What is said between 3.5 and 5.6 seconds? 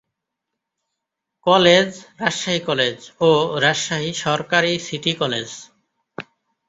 রাজশাহী সরকারি city college.